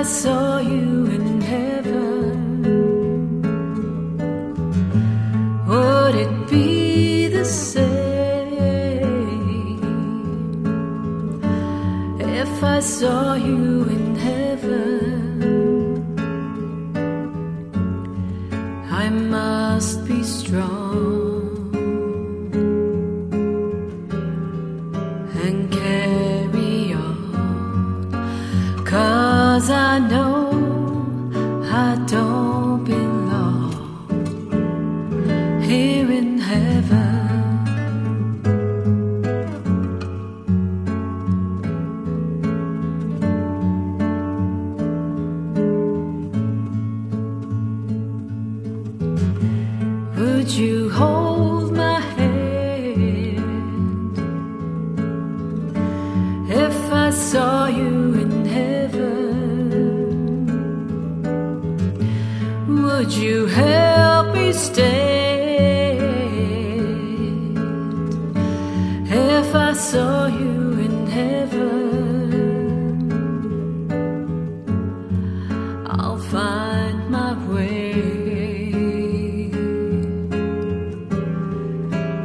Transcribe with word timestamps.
I 0.00 0.02
saw 0.02 0.58
you 0.60 1.04
in 1.16 1.42
heaven, 1.42 2.62
would 5.68 6.14
it 6.14 6.48
be 6.48 6.69
I 29.72 30.00
know 30.00 30.50
I 31.64 31.94
don't 32.06 32.82
belong 32.84 33.70
here 35.62 36.10
in 36.10 36.38
heaven. 36.38 36.98
Would 50.16 50.50
you 50.50 50.90
hold 50.90 51.19
you 63.20 63.44
help 63.46 64.34
me 64.34 64.50
stand 64.50 66.00
if 69.12 69.54
I 69.54 69.72
saw 69.74 70.26
you 70.26 70.72
in 70.86 71.06
heaven? 71.06 71.60
I'll 75.86 76.18
find 76.18 77.10
my 77.10 77.32
way 77.52 77.92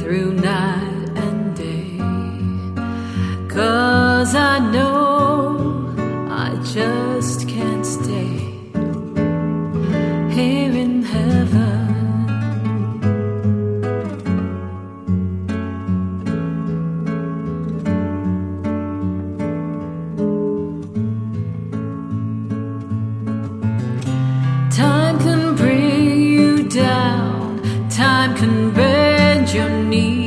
through 0.00 0.32
night 0.34 1.10
and 1.26 1.54
day. 1.54 1.98
Cause 3.54 4.34
I 4.34 4.58
know 4.72 5.94
I 6.30 6.56
just 6.64 7.17
can 28.38 28.70
bend 28.70 29.52
your 29.52 29.68
knees. 29.68 30.17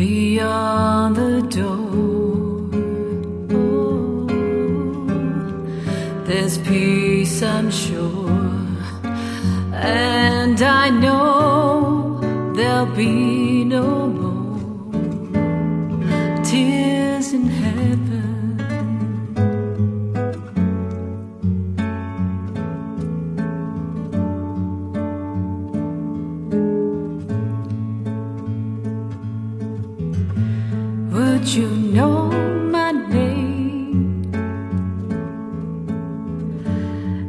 Beyond 0.00 1.14
the 1.14 1.42
door. 1.56 2.70
There's 6.24 6.56
peace, 6.56 7.42
I'm 7.42 7.70
sure, 7.70 8.30
and 9.74 10.58
I 10.62 10.88
know 10.88 12.20
there'll 12.56 12.94
be 12.96 13.64
no 13.64 13.88
more 14.20 14.62
tears 16.44 17.34
in 17.34 17.44
heaven. 17.62 18.19
Would 31.40 31.54
you 31.54 31.70
know 31.70 32.30
my 32.70 32.92
name 32.92 34.30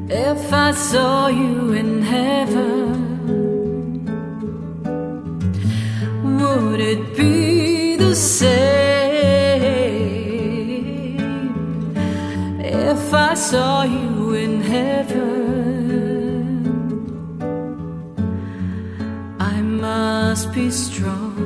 if 0.10 0.52
I 0.52 0.72
saw 0.72 1.28
you 1.28 1.72
in 1.72 2.02
heaven? 2.02 2.90
Would 6.40 6.82
it 6.82 7.16
be 7.16 7.96
the 7.96 8.14
same 8.14 8.52
if 12.60 13.14
I 13.14 13.34
saw 13.34 13.84
you 13.84 14.34
in 14.34 14.60
heaven? 14.60 15.22
I 19.40 19.62
must 19.62 20.52
be 20.54 20.70
strong. 20.70 21.41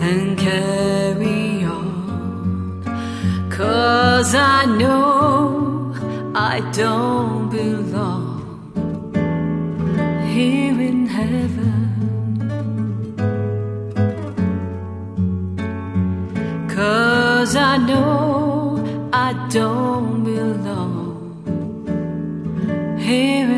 And 0.00 0.38
carry 0.38 1.64
on. 1.64 1.88
Cause 3.50 4.34
I 4.34 4.64
know 4.64 5.92
I 6.34 6.60
don't 6.72 7.50
belong 7.50 8.36
here 10.32 10.80
in 10.80 11.06
heaven. 11.06 11.74
Cause 16.68 17.56
I 17.56 17.76
know 17.78 19.10
I 19.12 19.32
don't 19.50 20.24
belong 20.24 21.16
here 22.98 23.50
in. 23.50 23.57